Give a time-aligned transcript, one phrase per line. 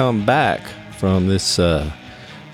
[0.00, 0.62] come back
[0.96, 1.92] from this uh,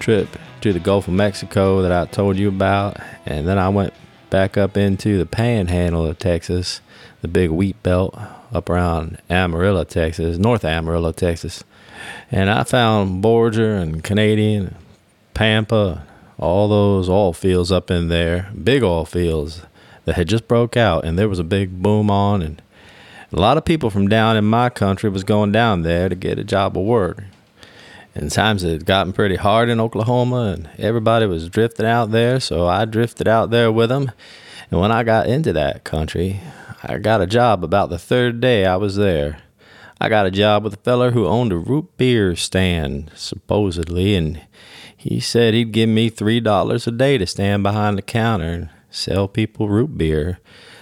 [0.00, 0.28] trip
[0.60, 3.94] to the Gulf of Mexico that I told you about, and then I went
[4.30, 6.80] back up into the panhandle of Texas,
[7.22, 8.18] the big wheat belt
[8.52, 11.62] up around Amarillo, Texas, North Amarillo, Texas.
[12.32, 14.74] And I found Borger and Canadian,
[15.32, 16.04] Pampa,
[16.40, 19.62] all those oil fields up in there, big oil fields
[20.04, 22.60] that had just broke out, and there was a big boom on, and
[23.32, 26.40] a lot of people from down in my country was going down there to get
[26.40, 27.22] a job of work.
[28.16, 32.66] And times had gotten pretty hard in Oklahoma, and everybody was drifting out there, so
[32.66, 34.10] I drifted out there with them.
[34.70, 36.40] And when I got into that country,
[36.82, 39.42] I got a job about the third day I was there.
[40.00, 44.40] I got a job with a feller who owned a root beer stand, supposedly, and
[44.96, 49.28] he said he'd give me $3 a day to stand behind the counter and sell
[49.28, 50.38] people root beer.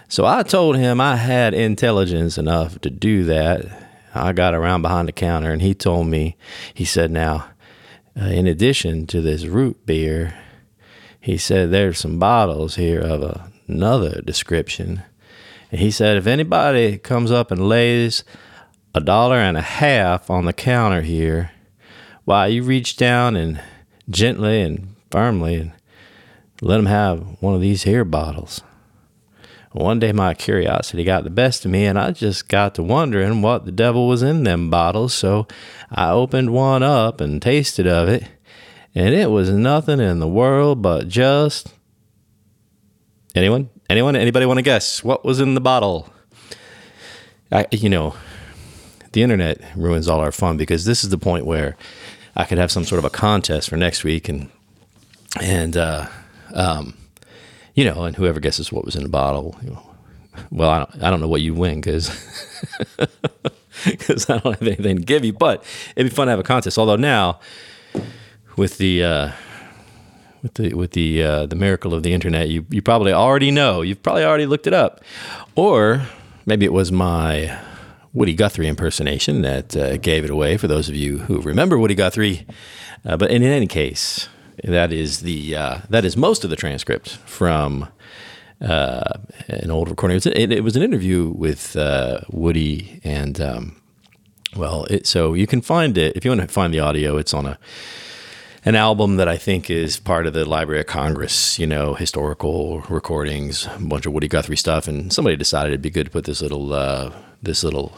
[0.08, 3.66] So I told him I had intelligence enough to do that.
[4.14, 6.36] I got around behind the counter and he told me,
[6.72, 7.46] he said, now,
[8.20, 10.38] uh, in addition to this root beer,
[11.20, 15.02] he said, there's some bottles here of another description.
[15.72, 18.24] And he said, if anybody comes up and lays
[18.94, 21.50] a dollar and a half on the counter here,
[22.24, 23.60] why, you reach down and
[24.08, 25.72] gently and firmly and
[26.60, 28.62] let them have one of these here bottles.
[29.74, 33.42] One day my curiosity got the best of me, and I just got to wondering
[33.42, 35.12] what the devil was in them bottles.
[35.12, 35.48] So
[35.90, 38.22] I opened one up and tasted of it,
[38.94, 41.74] and it was nothing in the world but just.
[43.34, 43.68] Anyone?
[43.90, 44.14] Anyone?
[44.14, 46.08] Anybody want to guess what was in the bottle?
[47.50, 48.14] I, you know,
[49.10, 51.76] the internet ruins all our fun because this is the point where
[52.36, 54.52] I could have some sort of a contest for next week, and
[55.42, 56.06] and uh,
[56.54, 56.96] um,
[57.74, 59.94] you know, and whoever guesses what was in the bottle, you know,
[60.50, 62.08] well, I don't, I don't know what you win because
[63.84, 65.32] because I don't have anything to give you.
[65.32, 65.64] But
[65.96, 66.78] it'd be fun to have a contest.
[66.78, 67.40] Although now,
[68.56, 69.32] with the uh,
[70.42, 73.82] with the with the uh, the miracle of the internet, you you probably already know.
[73.82, 75.02] You've probably already looked it up,
[75.54, 76.06] or
[76.46, 77.58] maybe it was my
[78.12, 80.56] Woody Guthrie impersonation that uh, gave it away.
[80.56, 82.46] For those of you who remember Woody Guthrie,
[83.04, 84.28] uh, but in any case,
[84.62, 87.88] that is the uh, that is most of the transcript from
[88.60, 90.16] uh, an old recording.
[90.16, 93.80] It was, it, it was an interview with uh, Woody, and um,
[94.56, 97.16] well, it, so you can find it if you want to find the audio.
[97.16, 97.58] It's on a
[98.66, 102.80] an album that I think is part of the Library of Congress, you know, historical
[102.88, 106.24] recordings, a bunch of Woody Guthrie stuff, and somebody decided it'd be good to put
[106.24, 107.92] this little uh, this little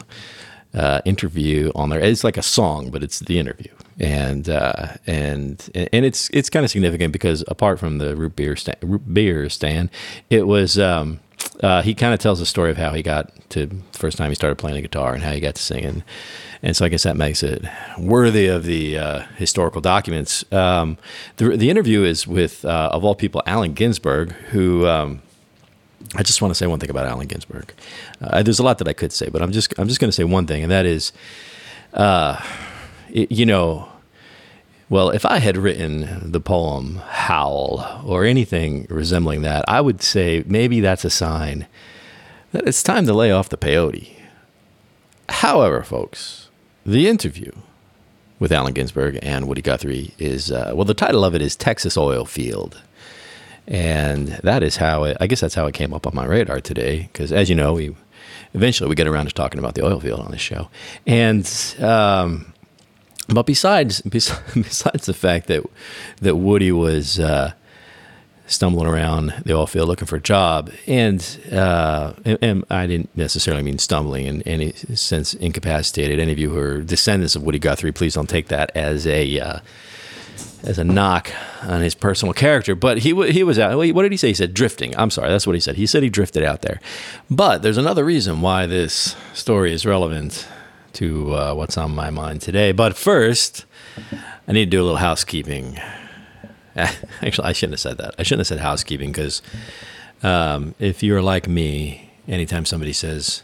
[0.73, 1.99] uh, interview on there.
[1.99, 6.63] It's like a song, but it's the interview, and uh, and and it's it's kind
[6.63, 9.89] of significant because apart from the root beer stand, root beer stand,
[10.29, 10.77] it was.
[10.77, 11.19] Um,
[11.61, 14.35] uh, he kind of tells the story of how he got to first time he
[14.35, 16.03] started playing the guitar and how he got to singing.
[16.61, 17.63] And so I guess that makes it
[17.97, 20.43] worthy of the uh, historical documents.
[20.51, 20.97] Um,
[21.37, 25.21] the, the interview is with, uh, of all people, Allen Ginsberg, who um,
[26.15, 27.73] I just want to say one thing about Allen Ginsberg.
[28.21, 30.15] Uh, there's a lot that I could say, but I'm just I'm just going to
[30.15, 31.11] say one thing, and that is,
[31.93, 32.41] uh,
[33.09, 33.89] it, you know,
[34.89, 40.43] well, if I had written the poem Howl or anything resembling that, I would say
[40.47, 41.67] maybe that's a sign
[42.53, 44.13] that it's time to lay off the peyote.
[45.29, 46.49] However, folks,
[46.85, 47.51] the interview
[48.39, 51.97] with Allen Ginsberg and Woody Guthrie is uh, well, the title of it is Texas
[51.97, 52.81] Oil Field.
[53.67, 56.61] And that is how it, I guess that's how it came up on my radar
[56.61, 57.09] today.
[57.11, 57.95] Because as you know, we
[58.53, 60.69] eventually we get around to talking about the oil field on this show.
[61.05, 61.45] And,
[61.79, 62.53] um,
[63.27, 65.63] but besides, besides the fact that,
[66.21, 67.53] that Woody was, uh,
[68.47, 70.71] stumbling around the oil field looking for a job.
[70.87, 71.21] And,
[71.51, 76.19] uh, and, and, I didn't necessarily mean stumbling in any sense incapacitated.
[76.19, 79.39] Any of you who are descendants of Woody Guthrie, please don't take that as a
[79.39, 79.59] uh,
[80.63, 81.31] as a knock
[81.63, 82.75] on his personal character.
[82.75, 83.77] But he he was out.
[83.77, 84.29] What did he say?
[84.29, 84.97] He said drifting.
[84.97, 85.75] I'm sorry, that's what he said.
[85.75, 86.79] He said he drifted out there.
[87.29, 90.47] But there's another reason why this story is relevant
[90.93, 92.71] to uh, what's on my mind today.
[92.71, 93.65] But first,
[94.47, 95.79] I need to do a little housekeeping.
[96.75, 98.15] Actually, I shouldn't have said that.
[98.17, 99.41] I shouldn't have said housekeeping because
[100.23, 103.43] um, if you're like me, anytime somebody says,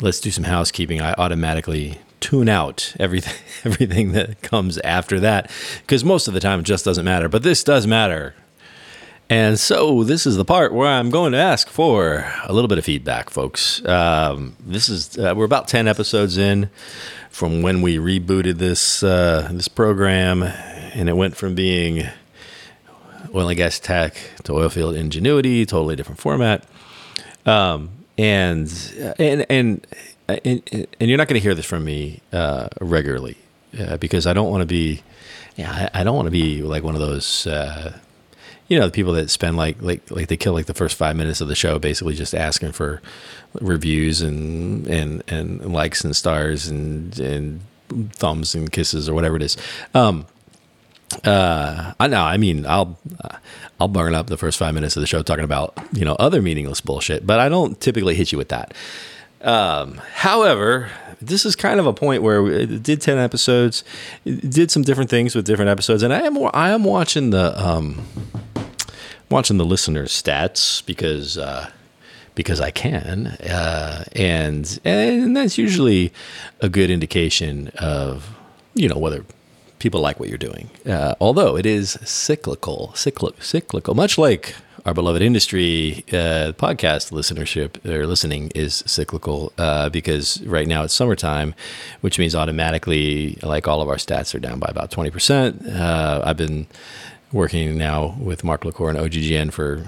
[0.00, 3.34] let's do some housekeeping, I automatically tune out everything
[3.64, 5.50] everything that comes after that
[5.82, 8.34] because most of the time it just doesn't matter but this does matter.
[9.28, 12.78] And so this is the part where i'm going to ask for a little bit
[12.78, 13.84] of feedback folks.
[13.86, 16.68] Um, this is uh, we're about 10 episodes in
[17.30, 22.08] from when we rebooted this uh, this program and it went from being
[23.34, 26.64] oil and gas tech to oilfield ingenuity totally different format.
[27.46, 28.70] Um, and
[29.18, 29.86] and and
[30.44, 33.36] and, and you're not going to hear this from me uh, regularly.
[33.78, 35.02] uh, because I don't want to be,
[35.56, 37.98] yeah, I, I don't want to be like one of those, uh,
[38.68, 41.16] you know, the people that spend like like like they kill like the first five
[41.16, 43.02] minutes of the show basically just asking for
[43.60, 47.60] reviews and and and likes and stars and and
[48.12, 49.56] thumbs and kisses or whatever it is.
[49.94, 50.26] Um,
[51.24, 52.22] uh, I know.
[52.22, 52.96] I mean, I'll
[53.80, 56.40] I'll burn up the first five minutes of the show talking about you know other
[56.40, 58.72] meaningless bullshit, but I don't typically hit you with that.
[59.42, 60.90] Um, however,
[61.20, 63.84] this is kind of a point where we did ten episodes,
[64.24, 68.06] did some different things with different episodes, and I am I am watching the um,
[69.30, 71.38] watching the listeners' stats because.
[71.38, 71.70] Uh,
[72.36, 76.12] because I can, uh, and and that's usually
[76.60, 78.34] a good indication of
[78.72, 79.24] you know whether
[79.78, 80.70] people like what you're doing.
[80.86, 84.54] Uh, although it is cyclical, cyclical, cyclical, much like
[84.86, 90.94] our beloved industry uh, podcast listenership or listening is cyclical uh, because right now it's
[90.94, 91.54] summertime,
[92.00, 95.74] which means automatically, like all of our stats are down by about 20%.
[95.74, 96.66] Uh, I've been
[97.32, 99.86] working now with Mark LaCour and OGGN for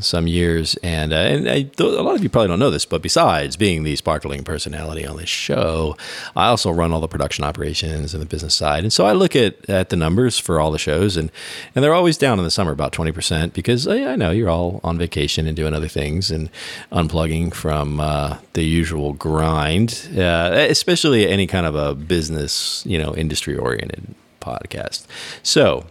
[0.00, 3.02] some years, and uh, and I, a lot of you probably don't know this, but
[3.02, 5.96] besides being the sparkling personality on this show,
[6.36, 9.34] I also run all the production operations and the business side, and so I look
[9.36, 11.30] at at the numbers for all the shows, and
[11.74, 14.50] and they're always down in the summer about twenty percent because I, I, know you're
[14.50, 16.50] all on vacation and doing other things and
[16.92, 23.14] unplugging from uh, the usual grind, uh, especially any kind of a business, you know,
[23.14, 25.06] industry oriented podcast.
[25.42, 25.86] So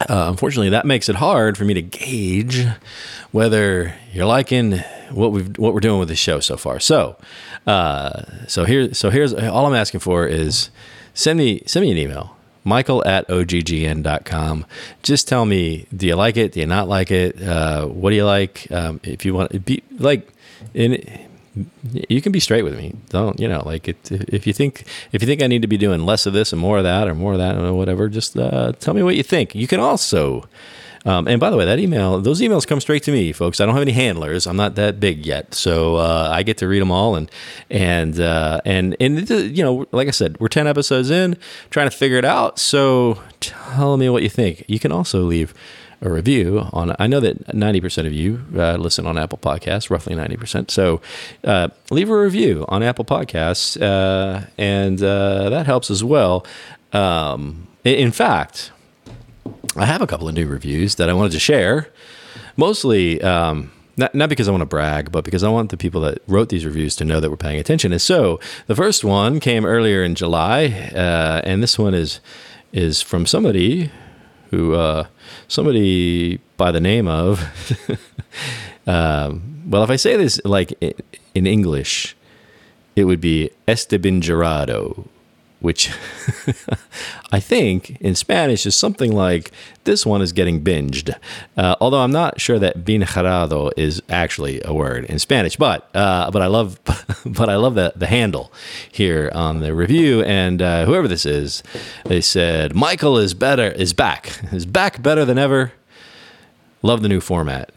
[0.00, 2.66] uh, unfortunately, that makes it hard for me to gauge
[3.30, 4.78] whether you're liking
[5.10, 6.80] what we've what we're doing with the show so far.
[6.80, 7.16] So,
[7.66, 10.70] uh, so here, so here's all I'm asking for is
[11.14, 14.66] send me send me an email, Michael at oggn.com.
[15.02, 16.52] Just tell me, do you like it?
[16.52, 17.40] Do you not like it?
[17.40, 18.66] Uh, what do you like?
[18.72, 20.28] Um, if you want, be like
[20.74, 21.23] in
[21.92, 22.94] you can be straight with me.
[23.10, 23.62] Don't you know?
[23.64, 26.32] Like it, if you think if you think I need to be doing less of
[26.32, 29.02] this and more of that or more of that or whatever, just uh, tell me
[29.02, 29.54] what you think.
[29.54, 30.48] You can also.
[31.06, 33.60] Um, and by the way, that email, those emails come straight to me, folks.
[33.60, 34.46] I don't have any handlers.
[34.46, 37.14] I'm not that big yet, so uh, I get to read them all.
[37.14, 37.30] And
[37.68, 41.36] and uh, and and you know, like I said, we're ten episodes in,
[41.68, 42.58] trying to figure it out.
[42.58, 44.64] So tell me what you think.
[44.66, 45.52] You can also leave
[46.04, 46.94] a review on.
[46.98, 50.70] I know that 90% of you uh, listen on Apple Podcasts, roughly 90%.
[50.70, 51.00] So
[51.42, 56.46] uh, leave a review on Apple Podcasts, uh, and uh, that helps as well.
[56.92, 58.70] Um, in fact,
[59.76, 61.88] I have a couple of new reviews that I wanted to share.
[62.56, 66.00] Mostly, um, not, not because I want to brag, but because I want the people
[66.02, 67.92] that wrote these reviews to know that we're paying attention.
[67.92, 72.20] And so the first one came earlier in July, uh, and this one is
[72.72, 73.88] is from somebody
[74.54, 75.06] who uh,
[75.48, 77.42] somebody by the name of
[78.86, 80.72] um, well if i say this like
[81.34, 82.16] in english
[82.94, 85.08] it would be esteban gerardo
[85.64, 85.90] which
[87.32, 89.50] I think in Spanish is something like
[89.84, 91.16] this one is getting binged.
[91.56, 96.30] Uh, although I'm not sure that binjarado is actually a word in Spanish, but uh,
[96.30, 96.78] but I love
[97.24, 98.52] but I love the the handle
[98.92, 100.22] here on the review.
[100.24, 101.62] And uh, whoever this is,
[102.04, 105.72] they said Michael is better is back is back better than ever.
[106.82, 107.72] Love the new format.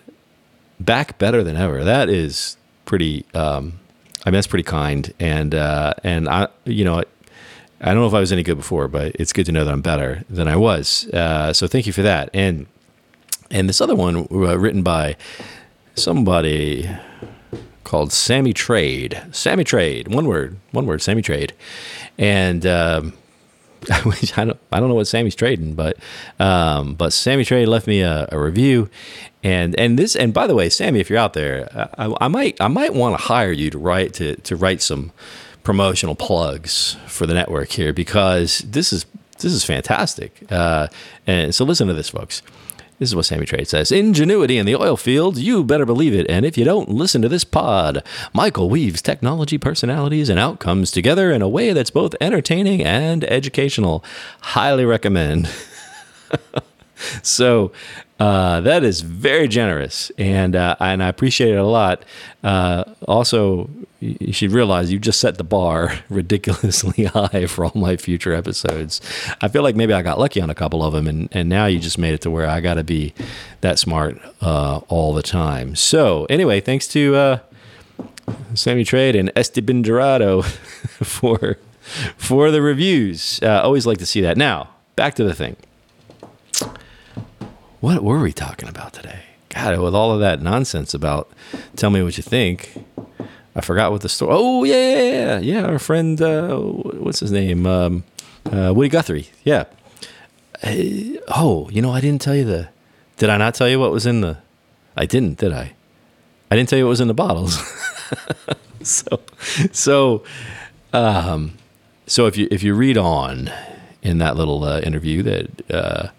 [0.77, 1.85] Back better than ever.
[1.85, 3.25] That is pretty.
[3.33, 3.79] Um,
[4.25, 7.01] I mean, that's pretty kind, and uh, and I, you know,
[7.79, 9.71] I don't know if I was any good before, but it's good to know that
[9.71, 11.07] I'm better than I was.
[11.13, 12.29] Uh, so thank you for that.
[12.33, 12.67] And
[13.49, 15.15] and this other one uh, written by
[15.95, 16.89] somebody
[17.83, 19.21] called Sammy Trade.
[19.31, 21.53] Sammy Trade, one word, one word, Sammy Trade.
[22.17, 23.13] And um,
[23.91, 24.01] I
[24.45, 25.97] don't I don't know what Sammy's trading, but
[26.39, 28.89] um, but Sammy Trade left me a, a, review,
[29.43, 32.59] and and this and by the way, Sammy, if you're out there, I, I might
[32.59, 35.11] I might want to hire you to write to to write some
[35.67, 39.05] promotional plugs for the network here because this is
[39.39, 40.41] this is fantastic.
[40.49, 40.87] Uh,
[41.27, 42.41] and so listen to this, folks.
[42.99, 43.91] This is what Sammy Trade says.
[43.91, 46.25] Ingenuity in the oil field, you better believe it.
[46.29, 48.01] And if you don't, listen to this pod.
[48.33, 54.05] Michael weaves technology, personalities, and outcomes together in a way that's both entertaining and educational.
[54.39, 55.49] Highly recommend.
[57.23, 57.71] so
[58.19, 62.03] uh, that is very generous, and uh, and I appreciate it a lot.
[62.43, 67.95] Uh, also, you should realize you just set the bar ridiculously high for all my
[67.95, 69.01] future episodes.
[69.41, 71.67] I feel like maybe I got lucky on a couple of them, and and now
[71.67, 73.13] you just made it to where I got to be
[73.61, 75.75] that smart uh, all the time.
[75.75, 77.39] So anyway, thanks to uh,
[78.55, 81.57] Sammy Trade and Esteban Dorado for
[82.17, 83.39] for the reviews.
[83.43, 84.37] Uh, always like to see that.
[84.37, 85.55] Now back to the thing.
[87.79, 89.19] What were we talking about today?
[89.49, 91.31] God, with all of that nonsense about
[91.75, 92.83] tell me what you think,
[93.55, 94.31] I forgot what the story.
[94.33, 95.65] Oh yeah, yeah, yeah.
[95.65, 97.65] Our friend, uh, what's his name?
[97.65, 98.03] Um,
[98.51, 99.27] Uh, Woody Guthrie.
[99.43, 99.65] Yeah.
[100.63, 102.69] Uh, oh, you know, I didn't tell you the.
[103.17, 104.37] Did I not tell you what was in the?
[104.95, 105.73] I didn't, did I?
[106.49, 107.59] I didn't tell you what was in the bottles.
[108.83, 109.19] so,
[109.73, 110.23] so,
[110.93, 111.57] um,
[112.05, 113.51] so if you if you read on
[114.01, 116.11] in that little uh, interview that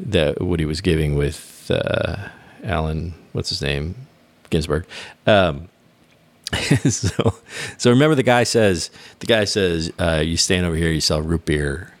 [0.00, 2.28] that Woody was giving with uh,
[2.64, 3.94] Allen, what's his name,
[4.50, 4.86] Ginsberg.
[5.26, 5.68] Um,
[6.88, 7.34] so,
[7.76, 11.20] so remember the guy says the guy says uh, you stand over here, you sell
[11.20, 11.92] root beer,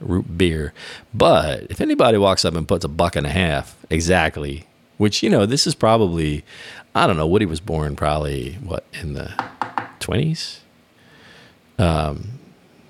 [0.00, 0.74] root beer.
[1.14, 4.66] But if anybody walks up and puts a buck and a half exactly,
[4.98, 6.44] which you know this is probably,
[6.94, 9.32] I don't know, Woody was born probably what in the
[10.00, 10.60] twenties.
[11.78, 12.38] Um,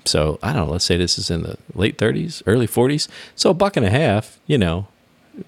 [0.05, 0.71] so I don't know.
[0.73, 3.07] Let's say this is in the late thirties, early forties.
[3.35, 4.87] So a buck and a half, you know,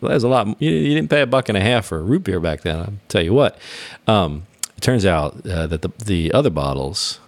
[0.01, 0.47] that's a lot.
[0.61, 2.77] You, you, didn't pay a buck and a half for a root beer back then.
[2.77, 3.57] I'll tell you what.
[4.05, 4.45] Um,
[4.75, 7.19] it turns out uh, that the the other bottles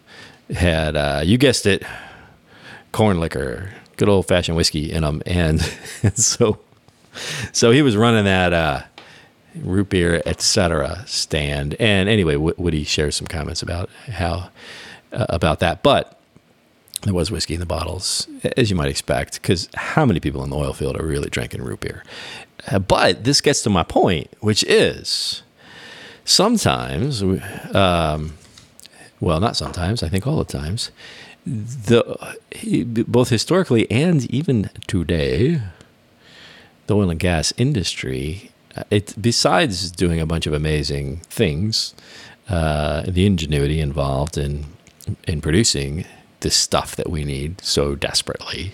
[0.50, 1.84] had, uh, you guessed it,
[2.92, 5.62] corn liquor, good old fashioned whiskey in them, and,
[6.04, 6.60] and so
[7.52, 8.82] so he was running that uh,
[9.56, 11.04] root beer etc.
[11.08, 11.76] stand.
[11.80, 14.50] And anyway, Woody shares some comments about how
[15.12, 16.16] uh, about that, but.
[17.04, 18.28] There was whiskey in the bottles,
[18.58, 21.62] as you might expect, because how many people in the oil field are really drinking
[21.62, 22.04] root beer?
[22.70, 25.44] Uh, but this gets to my point, which is
[26.26, 27.24] sometimes,
[27.74, 28.34] um,
[29.22, 30.92] well, not sometimes, I think all the times,
[31.46, 32.36] the
[33.08, 35.62] both historically and even today,
[36.88, 41.96] the oil and gas industry, uh, it besides doing a bunch of amazing things,
[42.50, 44.66] uh, the ingenuity involved in
[45.28, 46.06] in producing
[46.42, 48.74] this stuff that we need so desperately,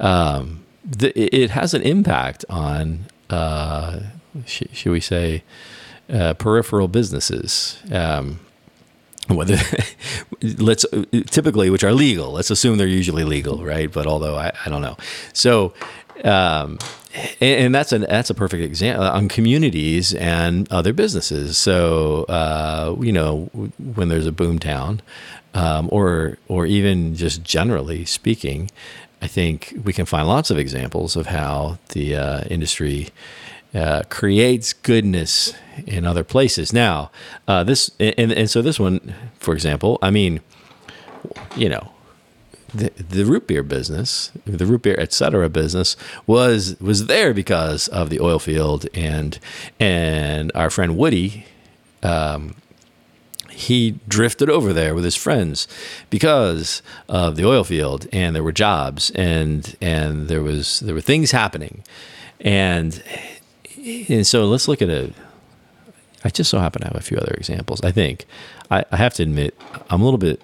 [0.00, 0.64] um,
[1.00, 4.00] it has an impact on, uh,
[4.46, 5.42] sh- should we say,
[6.12, 7.78] uh, peripheral businesses.
[7.90, 8.40] Um,
[9.28, 9.56] whether
[10.58, 10.84] let's
[11.30, 13.90] typically which are legal let's assume they're usually legal right?
[13.90, 14.98] But although i, I don't know.
[15.32, 15.72] So
[16.24, 16.78] um,
[17.40, 22.94] and, and, that's a that's a perfect example on communities and other businesses so uh,
[23.00, 23.44] you know
[23.78, 25.00] when there's a boom town
[25.54, 28.70] um, or or even just generally speaking
[29.24, 33.08] I think we can find lots of examples of how the uh, industry
[33.74, 35.54] uh, creates goodness
[35.86, 36.74] in other places.
[36.74, 37.10] Now,
[37.48, 40.42] uh, this and, and so this one, for example, I mean,
[41.56, 41.93] you know,
[42.74, 45.48] the, the root beer business, the root beer etc.
[45.48, 49.38] business was was there because of the oil field and
[49.78, 51.46] and our friend Woody
[52.02, 52.54] um,
[53.50, 55.68] he drifted over there with his friends
[56.10, 61.00] because of the oil field and there were jobs and and there was there were
[61.00, 61.84] things happening
[62.40, 63.02] and
[64.08, 65.12] and so let's look at a
[66.24, 67.82] I just so happen to have a few other examples.
[67.82, 68.24] I think
[68.70, 69.54] I, I have to admit
[69.90, 70.40] I'm a little bit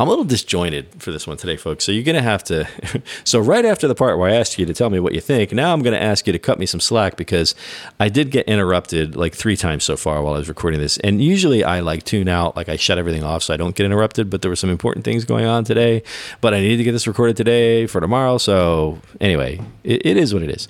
[0.00, 1.84] I'm a little disjointed for this one today, folks.
[1.84, 2.66] So you're going to have to.
[3.24, 5.52] so, right after the part where I asked you to tell me what you think,
[5.52, 7.54] now I'm going to ask you to cut me some slack because
[8.00, 10.98] I did get interrupted like three times so far while I was recording this.
[10.98, 13.86] And usually I like tune out, like I shut everything off so I don't get
[13.86, 14.30] interrupted.
[14.30, 16.02] But there were some important things going on today.
[16.40, 18.38] But I needed to get this recorded today for tomorrow.
[18.38, 20.68] So, anyway, it, it is what it is.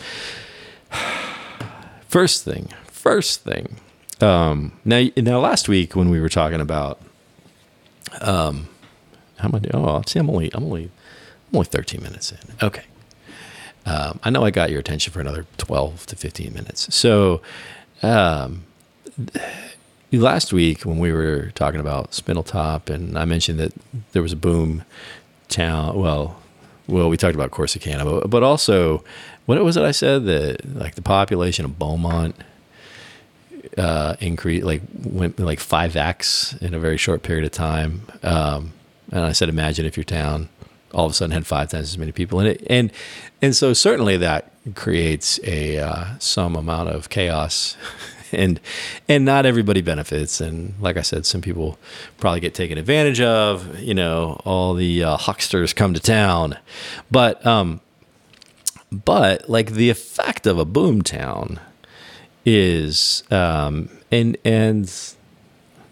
[2.08, 3.76] First thing, first thing.
[4.20, 7.00] Um, now, now, last week when we were talking about
[8.20, 8.68] um,
[9.42, 9.84] how am I doing?
[9.84, 12.38] Oh, see, I'm only, I'm only, I'm only 13 minutes in.
[12.62, 12.84] Okay.
[13.84, 16.94] Um, I know I got your attention for another 12 to 15 minutes.
[16.94, 17.42] So,
[18.02, 18.64] um,
[20.12, 23.72] last week when we were talking about Spindletop, and I mentioned that
[24.12, 24.84] there was a boom
[25.48, 25.98] town.
[25.98, 26.40] Well,
[26.86, 29.02] well, we talked about Corsicana, but, but also,
[29.46, 32.36] what was it I said that like the population of Beaumont
[33.76, 38.02] uh, increased, like went like five x in a very short period of time.
[38.22, 38.72] Um,
[39.12, 40.48] and I said, imagine if your town
[40.92, 42.92] all of a sudden had five times as many people in it, and
[43.40, 47.76] and so certainly that creates a uh, some amount of chaos,
[48.32, 48.60] and
[49.08, 50.40] and not everybody benefits.
[50.40, 51.78] And like I said, some people
[52.18, 53.78] probably get taken advantage of.
[53.80, 56.58] You know, all the uh, hucksters come to town,
[57.10, 57.80] but um,
[58.90, 61.58] but like the effect of a boom town
[62.44, 65.14] is um, and and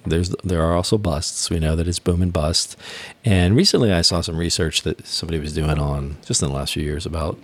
[0.05, 1.51] there's there are also busts.
[1.51, 2.77] We know that it's boom and bust.
[3.25, 6.75] And recently, I saw some research that somebody was doing on just in the last
[6.75, 7.39] few years about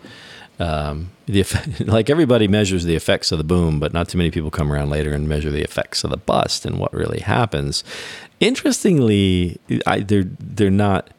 [0.59, 4.31] um, the effect, like everybody measures the effects of the boom, but not too many
[4.31, 7.85] people come around later and measure the effects of the bust and what really happens.
[8.41, 11.11] Interestingly, I, they're they're not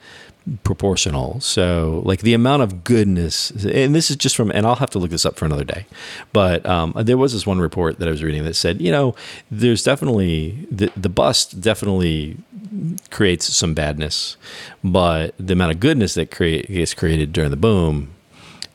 [0.63, 1.39] proportional.
[1.39, 4.99] So, like the amount of goodness, and this is just from, and I'll have to
[4.99, 5.85] look this up for another day.
[6.33, 9.15] But um, there was this one report that I was reading that said, you know,
[9.51, 12.37] there's definitely the the bust definitely
[13.09, 14.37] creates some badness,
[14.83, 18.13] but the amount of goodness that create gets created during the boom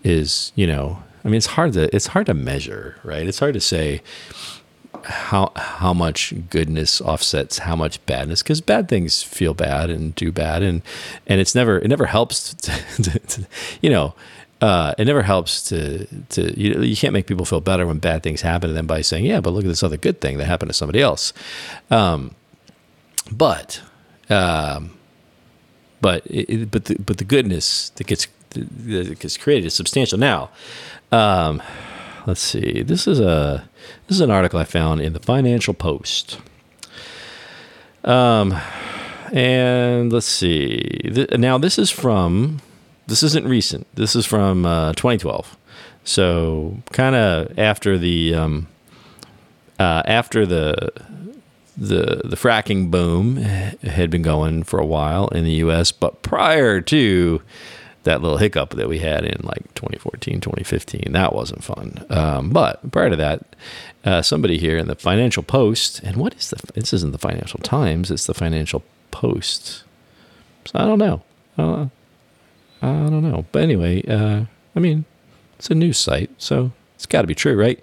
[0.02, 3.26] is, you know, I mean, it's hard to it's hard to measure, right?
[3.26, 4.02] It's hard to say
[5.04, 10.30] how how much goodness offsets how much badness because bad things feel bad and do
[10.30, 10.82] bad and
[11.26, 12.70] and it's never it never helps to,
[13.02, 13.46] to, to
[13.80, 14.14] you know
[14.60, 18.22] uh, it never helps to to you, you can't make people feel better when bad
[18.22, 20.44] things happen to them by saying yeah but look at this other good thing that
[20.44, 21.32] happened to somebody else.
[21.90, 22.36] Um,
[23.30, 23.80] but
[24.30, 24.96] um,
[26.00, 30.16] but it, but the, but the goodness that gets that gets created is substantial.
[30.16, 30.50] Now
[31.10, 31.60] um,
[32.26, 32.82] let's see.
[32.82, 33.68] This is a
[34.06, 36.38] this is an article I found in the Financial Post.
[38.04, 38.58] Um,
[39.32, 41.00] and let's see.
[41.32, 42.60] now this is from
[43.06, 43.86] this isn't recent.
[43.94, 45.56] This is from uh, 2012.
[46.04, 48.68] So kind of after the um,
[49.78, 50.90] uh, after the
[51.76, 56.80] the the fracking boom had been going for a while in the U.S., but prior
[56.82, 57.42] to
[58.04, 61.12] that little hiccup that we had in like 2014, 2015.
[61.12, 62.04] That wasn't fun.
[62.10, 63.56] Um, but prior to that,
[64.04, 66.72] uh, somebody here in the Financial Post, and what is the?
[66.74, 68.10] This isn't the Financial Times.
[68.10, 69.84] It's the Financial Post.
[70.64, 71.22] So I don't know.
[71.56, 71.86] Uh,
[72.82, 73.46] I don't know.
[73.52, 74.44] But anyway, uh,
[74.74, 75.04] I mean,
[75.58, 77.80] it's a news site, so it's got to be true, right?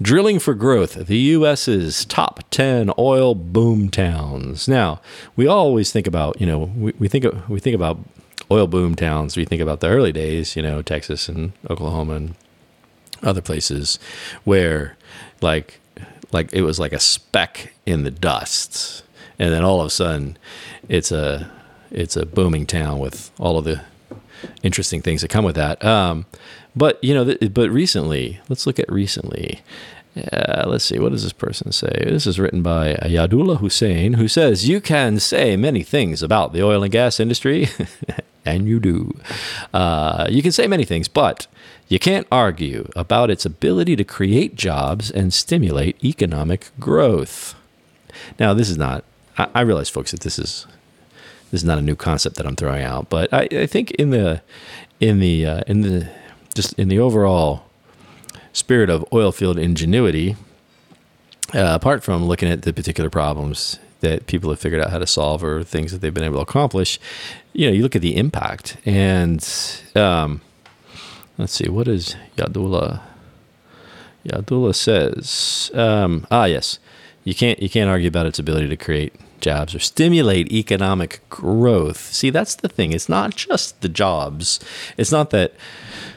[0.00, 0.94] Drilling for growth.
[0.94, 4.68] The U.S.'s top 10 oil boom towns.
[4.68, 5.00] Now,
[5.36, 7.98] we always think about, you know, we, we think we think about
[8.50, 9.36] oil boom towns.
[9.36, 12.34] We think about the early days, you know, Texas and Oklahoma and
[13.22, 13.98] other places
[14.44, 14.96] where
[15.40, 15.80] like
[16.32, 19.02] like it was like a speck in the dust
[19.38, 20.38] and then all of a sudden
[20.88, 21.50] it's a
[21.90, 23.82] it's a booming town with all of the
[24.62, 26.24] interesting things that come with that um,
[26.74, 29.60] but you know th- but recently let's look at recently
[30.32, 32.02] uh, let's see, what does this person say?
[32.04, 36.64] This is written by Yadullah Hussain, who says, You can say many things about the
[36.64, 37.68] oil and gas industry,
[38.44, 39.18] and you do.
[39.72, 41.46] Uh, you can say many things, but
[41.88, 47.54] you can't argue about its ability to create jobs and stimulate economic growth.
[48.38, 49.04] Now, this is not,
[49.36, 50.66] I, I realize, folks, that this is.
[51.50, 54.10] This is not a new concept that I'm throwing out, but I, I think in
[54.10, 54.40] the
[55.00, 56.08] in the uh, in the
[56.54, 57.64] just in the overall
[58.52, 60.36] spirit of oil field ingenuity,
[61.52, 65.06] uh, apart from looking at the particular problems that people have figured out how to
[65.06, 66.98] solve or things that they've been able to accomplish,
[67.52, 68.76] you know, you look at the impact.
[68.84, 69.46] And
[69.94, 70.40] um,
[71.38, 73.02] let's see, what does Yadullah?
[74.26, 76.78] Yadullah says, um, ah, yes,
[77.24, 82.12] you can't you can't argue about its ability to create jobs or stimulate economic growth.
[82.12, 82.92] See, that's the thing.
[82.92, 84.60] It's not just the jobs.
[84.96, 85.54] It's not that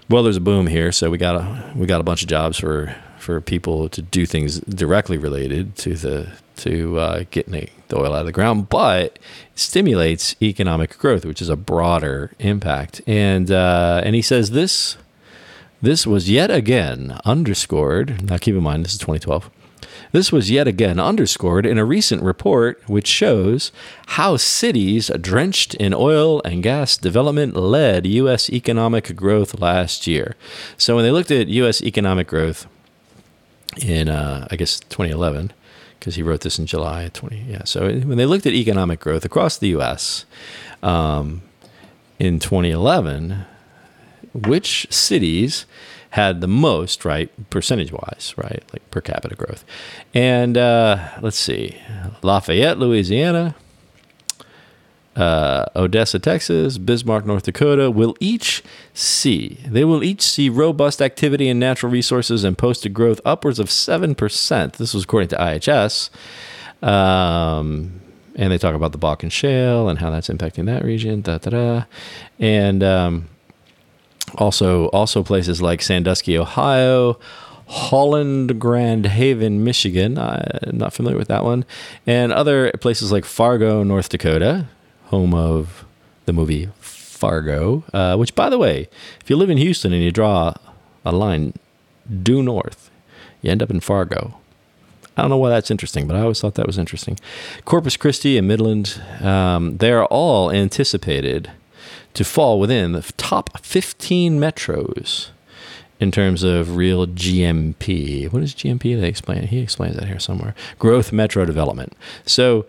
[0.09, 2.57] well, there's a boom here, so we got a we got a bunch of jobs
[2.57, 8.13] for for people to do things directly related to the to uh, getting the oil
[8.13, 9.19] out of the ground, but
[9.55, 13.01] stimulates economic growth, which is a broader impact.
[13.07, 14.97] And uh, and he says this
[15.81, 18.29] this was yet again underscored.
[18.29, 19.49] Now, keep in mind, this is 2012
[20.13, 23.71] this was yet again underscored in a recent report which shows
[24.07, 28.47] how cities drenched in oil and gas development led U.S.
[28.49, 30.35] economic growth last year.
[30.77, 31.81] So when they looked at U.S.
[31.81, 32.67] economic growth
[33.81, 35.51] in, uh, I guess, 2011,
[36.03, 37.63] because he wrote this in July 20, yeah.
[37.63, 40.25] So when they looked at economic growth across the U.S.
[40.83, 41.43] Um,
[42.19, 43.45] in 2011,
[44.33, 45.65] which cities
[46.09, 49.63] had the most, right, percentage wise, right, like per capita growth.
[50.13, 51.77] And uh, let's see,
[52.21, 53.55] Lafayette, Louisiana,
[55.15, 61.47] uh, Odessa, Texas, Bismarck, North Dakota will each see, they will each see robust activity
[61.47, 64.73] in natural resources and posted growth upwards of 7%.
[64.73, 66.09] This was according to IHS.
[66.81, 68.01] Um,
[68.35, 71.21] and they talk about the Bakken Shale and how that's impacting that region.
[71.21, 71.83] Da, da, da.
[72.39, 73.29] And um,
[74.35, 77.19] also, also places like Sandusky, Ohio,
[77.67, 80.17] Holland Grand Haven, Michigan.
[80.17, 81.65] I'm not familiar with that one.
[82.07, 84.67] And other places like Fargo, North Dakota,
[85.13, 85.85] home of
[86.25, 88.89] the movie Fargo, uh, which, by the way,
[89.21, 90.55] if you live in Houston and you draw
[91.05, 91.53] a line
[92.23, 92.89] due north,
[93.43, 94.39] you end up in Fargo.
[95.15, 97.19] I don't know why that's interesting, but I always thought that was interesting.
[97.63, 101.51] Corpus Christi and Midland, um, they are all anticipated
[102.15, 105.29] to fall within the top 15 metros
[105.99, 108.33] in terms of real GMP.
[108.33, 108.99] What is GMP?
[108.99, 109.43] They explain.
[109.43, 110.55] He explains that here somewhere.
[110.79, 111.93] Growth metro development.
[112.25, 112.65] So,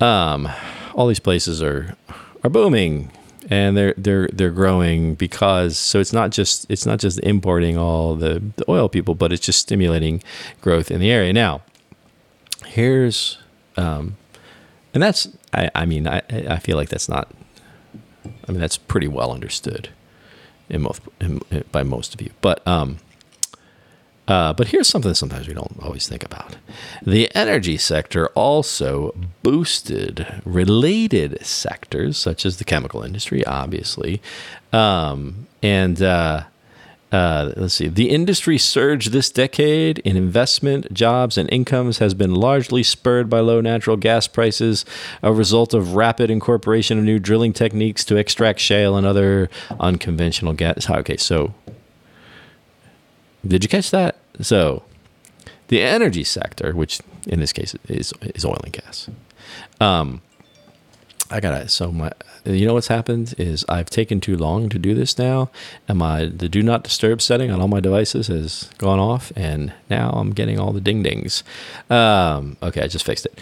[0.00, 0.48] um,
[0.94, 1.96] all these places are
[2.42, 3.10] are booming,
[3.50, 8.14] and they're they're they're growing because so it's not just it's not just importing all
[8.14, 10.22] the, the oil people, but it's just stimulating
[10.60, 11.32] growth in the area.
[11.32, 11.62] Now,
[12.66, 13.38] here's
[13.76, 14.16] um,
[14.92, 17.30] and that's I, I mean I I feel like that's not
[18.48, 19.90] I mean that's pretty well understood
[20.68, 21.40] in most in,
[21.72, 22.98] by most of you, but um,
[24.26, 26.56] uh, but here's something sometimes we don't always think about.
[27.02, 34.22] The energy sector also boosted related sectors, such as the chemical industry, obviously.
[34.72, 36.44] Um, and uh,
[37.12, 42.34] uh, let's see, the industry surge this decade in investment, jobs, and incomes has been
[42.34, 44.84] largely spurred by low natural gas prices,
[45.22, 50.54] a result of rapid incorporation of new drilling techniques to extract shale and other unconventional
[50.54, 50.90] gas.
[50.90, 51.54] Okay, so
[53.46, 54.16] did you catch that?
[54.40, 54.82] So,
[55.68, 59.08] the energy sector, which in this case is is oil and gas.
[59.80, 60.22] Um,
[61.30, 61.68] I gotta.
[61.68, 62.12] So my,
[62.44, 65.50] you know what's happened is I've taken too long to do this now,
[65.88, 69.72] and my the do not disturb setting on all my devices has gone off, and
[69.88, 71.42] now I'm getting all the ding dings.
[71.88, 73.38] Um, okay, I just fixed it.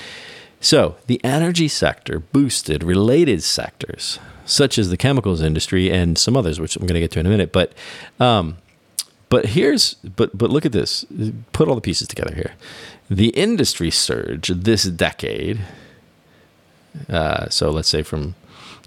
[0.61, 6.61] So the energy sector boosted related sectors such as the chemicals industry and some others,
[6.61, 7.53] which I'm going to get to in a minute.
[7.53, 7.73] But
[8.21, 8.59] um,
[9.33, 11.07] but here's but but look at this.
[11.55, 12.53] Put all the pieces together here.
[13.09, 15.61] The industry surge this decade.
[17.09, 18.35] Uh, so let's say from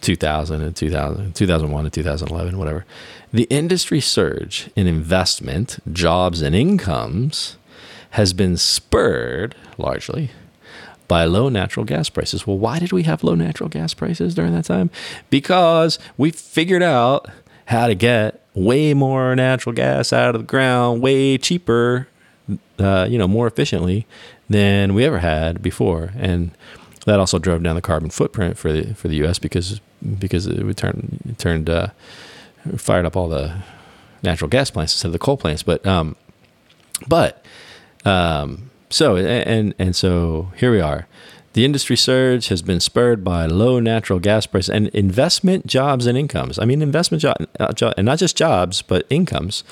[0.01, 2.85] 2000 and 2000, 2001 to 2011, whatever.
[3.33, 7.57] The industry surge in investment, jobs, and incomes
[8.11, 10.29] has been spurred largely
[11.07, 12.45] by low natural gas prices.
[12.45, 14.91] Well, why did we have low natural gas prices during that time?
[15.31, 17.27] Because we figured out
[17.65, 22.07] how to get way more natural gas out of the ground, way cheaper,
[22.79, 24.07] uh, you know, more efficiently
[24.49, 26.51] than we ever had before, and
[27.05, 29.39] that also drove down the carbon footprint for the for the U.S.
[29.39, 29.79] because
[30.19, 31.87] because it would turn it turned uh,
[32.77, 33.55] fired up all the
[34.23, 35.63] natural gas plants instead of the coal plants.
[35.63, 36.15] But um,
[37.07, 37.45] but
[38.05, 41.07] um, so and and so here we are.
[41.55, 46.17] The industry surge has been spurred by low natural gas prices and investment jobs and
[46.17, 46.59] incomes.
[46.59, 49.63] I mean, investment jobs, uh, and not just jobs, but incomes,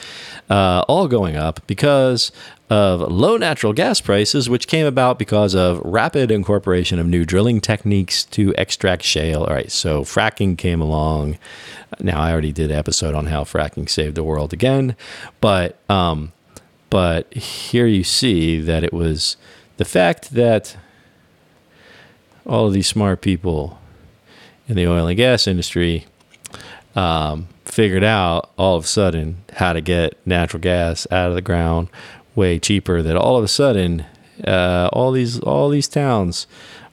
[0.50, 2.32] uh, all going up because
[2.70, 7.60] of low natural gas prices, which came about because of rapid incorporation of new drilling
[7.60, 9.44] techniques to extract shale.
[9.44, 11.38] All right, so fracking came along.
[12.00, 14.96] Now, I already did an episode on how fracking saved the world again,
[15.42, 16.32] but um,
[16.90, 19.36] but here you see that it was
[19.76, 20.78] the fact that
[22.46, 23.80] all of these smart people
[24.68, 26.06] in the oil and gas industry
[26.96, 31.42] um, figured out all of a sudden how to get natural gas out of the
[31.42, 31.90] ground
[32.36, 33.02] way cheaper.
[33.02, 34.06] That all of a sudden,
[34.46, 36.48] uh, all these all these towns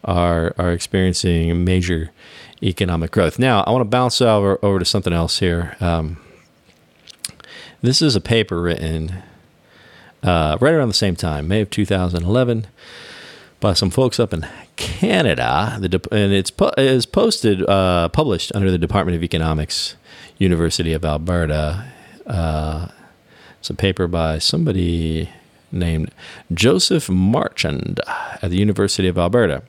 [0.05, 2.11] are are experiencing major
[2.63, 3.39] economic growth.
[3.39, 5.77] Now, I want to bounce over over to something else here.
[5.81, 6.19] Um,
[7.83, 9.23] this is a paper written
[10.23, 12.67] uh, right around the same time, May of 2011,
[13.59, 14.47] by some folks up in
[15.01, 19.97] Canada, the and it's po- is posted uh, published under the Department of Economics,
[20.37, 21.91] University of Alberta.
[22.27, 22.89] Uh,
[23.59, 25.31] it's a paper by somebody
[25.73, 26.11] named
[26.53, 27.99] Joseph Marchand
[28.43, 29.63] at the University of Alberta,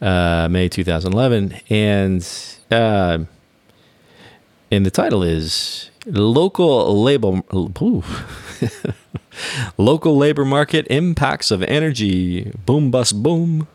[0.00, 2.26] uh, May 2011, and
[2.70, 3.18] uh,
[4.70, 7.42] and the title is local labor
[9.76, 12.50] local labor market impacts of energy.
[12.64, 13.68] Boom bust boom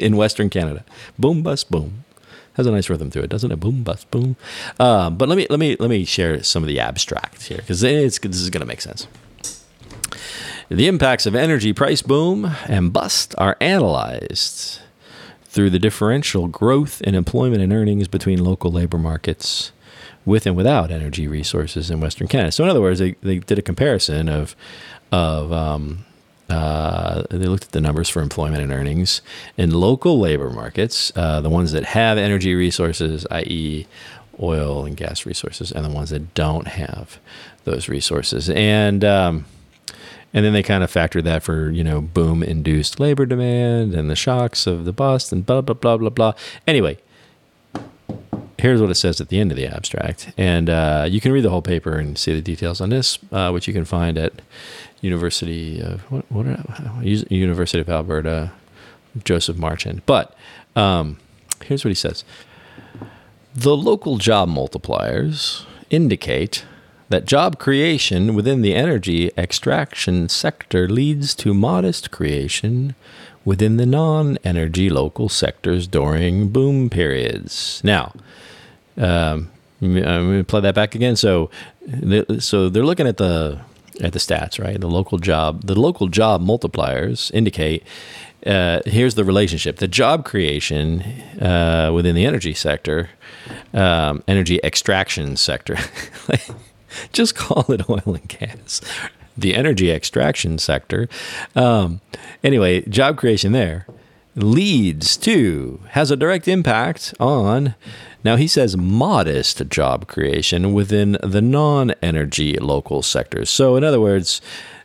[0.00, 0.84] in Western Canada.
[1.18, 2.04] Boom, bust, boom.
[2.54, 3.60] Has a nice rhythm to it, doesn't it?
[3.60, 4.36] Boom, bust, boom.
[4.78, 7.80] Um, but let me let me let me share some of the abstract here because
[7.80, 9.06] this is going to make sense.
[10.68, 14.80] The impacts of energy price boom and bust are analyzed
[15.44, 19.72] through the differential growth in employment and earnings between local labor markets
[20.24, 22.52] with and without energy resources in Western Canada.
[22.52, 24.54] So, in other words, they, they did a comparison of
[25.12, 26.04] of um,
[26.50, 29.22] uh, they looked at the numbers for employment and earnings
[29.56, 33.86] in local labor markets, uh, the ones that have energy resources, i.e.,
[34.42, 37.18] oil and gas resources, and the ones that don't have
[37.64, 38.48] those resources.
[38.50, 39.44] And um,
[40.32, 44.08] and then they kind of factored that for you know boom induced labor demand and
[44.08, 46.32] the shocks of the bust and blah blah blah blah blah.
[46.66, 46.98] Anyway,
[48.58, 51.44] here's what it says at the end of the abstract, and uh, you can read
[51.44, 54.32] the whole paper and see the details on this, uh, which you can find at
[55.00, 56.46] University of what, what
[57.04, 58.52] University of Alberta,
[59.24, 60.02] Joseph Marchand.
[60.06, 60.34] But
[60.76, 61.18] um,
[61.64, 62.24] here's what he says:
[63.54, 66.64] the local job multipliers indicate
[67.08, 72.94] that job creation within the energy extraction sector leads to modest creation
[73.44, 77.80] within the non-energy local sectors during boom periods.
[77.82, 78.12] Now,
[78.96, 81.16] Um, I'm going to play that back again.
[81.16, 81.48] So,
[82.38, 83.60] so they're looking at the
[84.00, 84.80] at the stats, right?
[84.80, 87.84] The local job, the local job multipliers indicate.
[88.46, 91.02] Uh, here's the relationship: the job creation
[91.40, 93.10] uh, within the energy sector,
[93.74, 95.76] um, energy extraction sector.
[97.12, 98.80] just call it oil and gas.
[99.36, 101.08] The energy extraction sector.
[101.54, 102.00] Um,
[102.42, 103.86] anyway, job creation there
[104.36, 107.74] leads to has a direct impact on
[108.22, 113.48] now, he says modest job creation within the non energy local sectors.
[113.48, 114.42] So, in other words,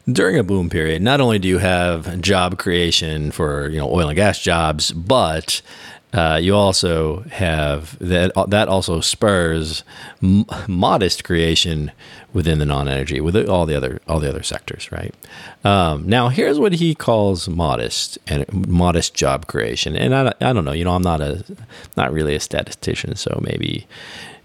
[0.10, 4.08] during a boom period, not only do you have job creation for you know oil
[4.08, 5.62] and gas jobs, but
[6.14, 9.84] uh, you also have that that also spurs
[10.24, 11.92] m- modest creation
[12.34, 15.14] within the non-energy with all the other all the other sectors right?
[15.64, 19.96] Um, now here's what he calls modest and modest job creation.
[19.96, 21.44] And I, I don't know you know I'm not a
[21.98, 23.88] not really a statistician so maybe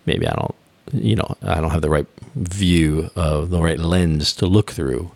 [0.06, 0.54] maybe I don't
[0.92, 5.12] you know I don't have the right view of the right lens to look through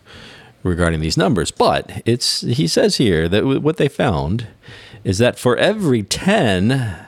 [0.63, 1.51] regarding these numbers.
[1.51, 4.47] But it's he says here that what they found
[5.05, 7.05] is that for every 10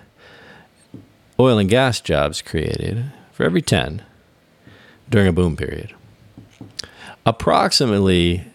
[1.40, 4.04] oil and gas jobs created, for every 10
[5.10, 5.94] during a boom period,
[7.26, 8.46] approximately,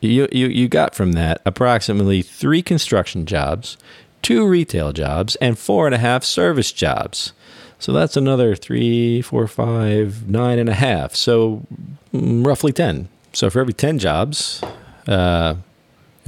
[0.00, 3.78] you, you, you got from that approximately three construction jobs,
[4.20, 7.32] two retail jobs, and four and a half service jobs.
[7.78, 11.14] So that's another three, four, five, nine and a half.
[11.14, 11.66] So
[12.12, 13.08] mm, roughly 10.
[13.32, 14.62] So for every 10 jobs,
[15.08, 15.54] uh,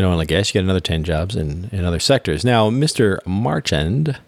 [0.02, 2.44] in oil and gas, you get another 10 jobs in, in other sectors.
[2.44, 3.18] Now, Mr.
[3.26, 4.18] Marchand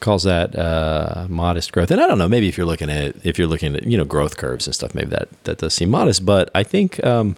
[0.00, 1.90] calls that uh, modest growth.
[1.90, 4.04] And I don't know, maybe if you're looking at if you're looking at you know
[4.04, 6.24] growth curves and stuff, maybe that that does seem modest.
[6.24, 7.36] But I think um,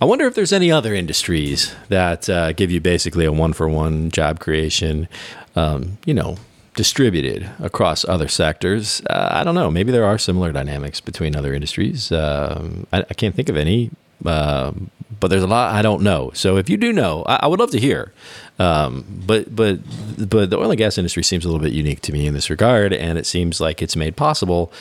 [0.00, 3.68] I wonder if there's any other industries that uh, give you basically a one for
[3.68, 5.08] one job creation.
[5.56, 6.36] Um, you know,
[6.74, 9.02] distributed across other sectors.
[9.10, 9.70] Uh, I don't know.
[9.70, 12.12] Maybe there are similar dynamics between other industries.
[12.12, 13.90] Um, I, I, can't think of any.
[15.18, 16.30] But there's a lot I don't know.
[16.34, 18.12] So if you do know, I, I would love to hear.
[18.58, 19.80] Um, but but
[20.28, 22.50] but the oil and gas industry seems a little bit unique to me in this
[22.50, 24.72] regard, and it seems like it's made possible.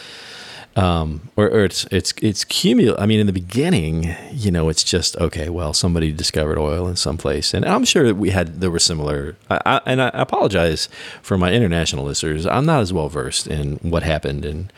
[0.75, 3.01] Um, or, or, it's it's it's cumulative.
[3.01, 5.49] I mean, in the beginning, you know, it's just okay.
[5.49, 8.79] Well, somebody discovered oil in some place, and I'm sure that we had there were
[8.79, 9.35] similar.
[9.49, 10.87] I, I, and I apologize
[11.21, 12.45] for my international listeners.
[12.45, 14.71] I'm not as well versed in what happened, and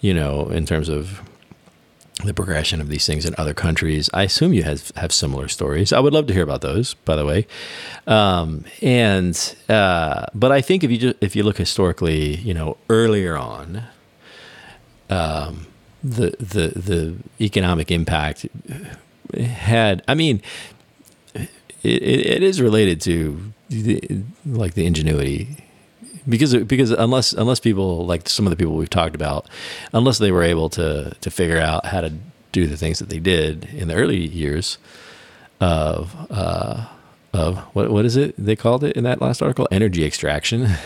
[0.00, 1.20] you know, in terms of
[2.24, 4.08] the progression of these things in other countries.
[4.14, 5.92] I assume you have have similar stories.
[5.92, 7.46] I would love to hear about those, by the way.
[8.06, 12.78] Um, and uh, but I think if you just, if you look historically, you know,
[12.88, 13.82] earlier on,
[15.10, 15.66] um,
[16.02, 18.46] the the the economic impact
[19.38, 20.02] had.
[20.08, 20.40] I mean,
[21.34, 21.46] it,
[21.82, 25.65] it is related to the, like the ingenuity
[26.28, 29.46] because because unless unless people like some of the people we've talked about,
[29.92, 32.12] unless they were able to to figure out how to
[32.52, 34.78] do the things that they did in the early years
[35.60, 36.86] of uh,
[37.36, 39.68] of what what is it they called it in that last article?
[39.70, 40.68] Energy extraction.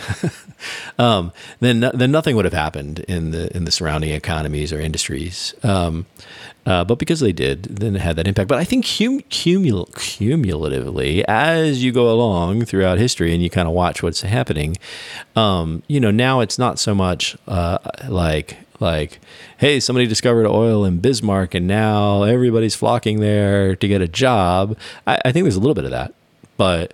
[0.98, 5.54] Um, then then nothing would have happened in the in the surrounding economies or industries.
[5.62, 6.06] Um,
[6.66, 8.48] uh, but because they did then it had that impact.
[8.48, 13.66] But I think cum- cumul- cumulatively as you go along throughout history and you kind
[13.66, 14.76] of watch what's happening
[15.36, 19.20] um, you know now it's not so much uh, like like
[19.58, 24.76] hey somebody discovered oil in bismarck and now everybody's flocking there to get a job.
[25.06, 26.14] I, I think there's a little bit of that
[26.60, 26.92] but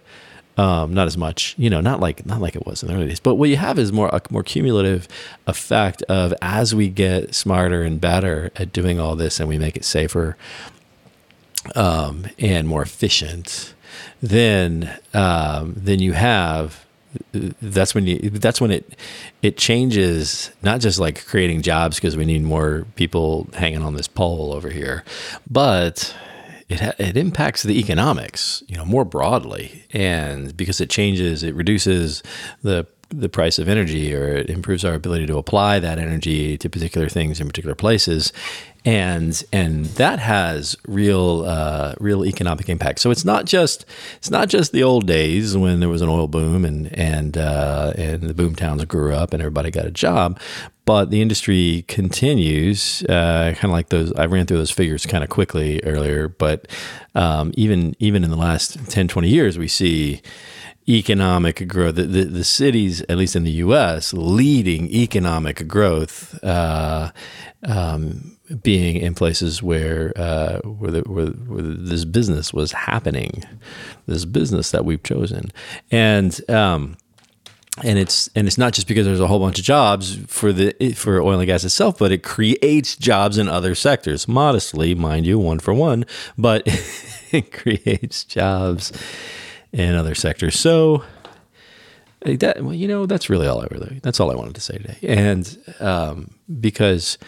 [0.57, 3.09] um, not as much, you know, not like not like it was in the early
[3.09, 3.19] days.
[3.19, 5.09] But what you have is more a more cumulative
[5.49, 9.77] effect of as we get smarter and better at doing all this, and we make
[9.77, 10.37] it safer
[11.75, 13.75] um, and more efficient,
[14.23, 16.87] then um, then you have
[17.33, 18.97] that's when you that's when it
[19.43, 24.07] it changes not just like creating jobs because we need more people hanging on this
[24.07, 25.03] pole over here
[25.51, 26.15] but
[26.69, 32.23] it it impacts the economics, you know, more broadly, and because it changes, it reduces
[32.63, 36.69] the the price of energy, or it improves our ability to apply that energy to
[36.69, 38.33] particular things in particular places,
[38.85, 43.01] and and that has real uh, real economic impact.
[43.01, 43.85] So it's not just
[44.17, 47.93] it's not just the old days when there was an oil boom and and uh,
[47.97, 50.41] and the boom towns grew up and everybody got a job,
[50.85, 54.13] but the industry continues uh, kind of like those.
[54.13, 56.69] I ran through those figures kind of quickly earlier, but
[57.15, 60.23] um, even even in the last 10, 20 years, we see
[60.89, 61.97] economic growth.
[61.97, 67.11] The, the, the, cities, at least in the U.S., leading economic growth, uh,
[67.65, 73.43] um, being in places where uh, where, the, where, where, this business was happening,
[74.07, 75.51] this business that we've chosen,
[75.91, 76.97] and um,
[77.83, 80.93] and it's and it's not just because there's a whole bunch of jobs for the
[80.95, 85.39] for oil and gas itself, but it creates jobs in other sectors, modestly, mind you,
[85.39, 86.07] one for one,
[86.39, 86.63] but
[87.33, 88.93] it creates jobs
[89.77, 90.59] in other sectors.
[90.59, 91.05] So
[92.23, 94.79] that well, you know, that's really all I really that's all I wanted to say
[94.79, 97.19] today, and um, because.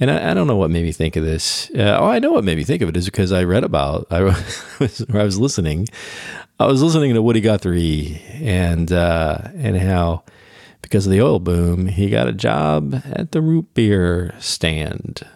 [0.00, 1.70] And I, I, don't know what made me think of this.
[1.70, 4.08] Uh, oh, I know what made me think of it is because I read about,
[4.10, 5.86] I was, I was listening
[6.62, 10.22] I was listening to Woody Guthrie and uh, and how
[10.80, 15.26] because of the oil boom, he got a job at the root beer stand,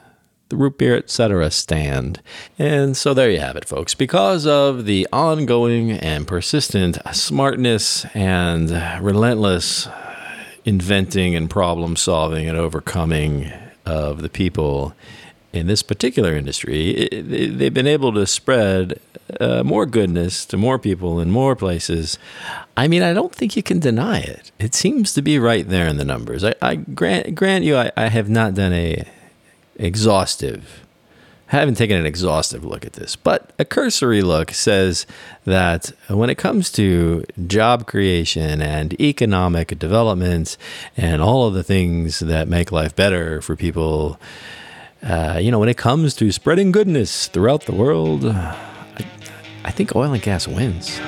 [0.48, 1.50] the root beer etc.
[1.50, 2.20] stand.
[2.58, 3.94] And so there you have it, folks.
[3.94, 8.70] Because of the ongoing and persistent smartness and
[9.02, 9.88] relentless
[10.64, 13.52] inventing and problem solving and overcoming
[13.84, 14.94] of the people
[15.52, 19.00] in this particular industry, it, they've been able to spread
[19.40, 22.18] uh, more goodness to more people in more places.
[22.76, 24.52] I mean, I don't think you can deny it.
[24.58, 26.44] It seems to be right there in the numbers.
[26.44, 29.04] I, I grant grant you, I, I have not done a
[29.78, 30.84] exhaustive.
[31.46, 35.06] haven't taken an exhaustive look at this, but a cursory look says
[35.44, 40.56] that when it comes to job creation and economic development
[40.96, 44.18] and all of the things that make life better for people
[45.02, 49.06] uh, you know, when it comes to spreading goodness throughout the world, I,
[49.64, 50.98] I think oil and gas wins.